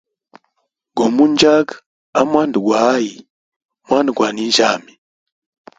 Gumu 0.95 1.23
njaga 1.31 1.75
amwanda 2.19 2.57
gwa 2.65 2.79
ayi 2.95 3.15
mwana 3.87 4.09
gwa 4.17 4.27
ninjyami. 4.33 4.93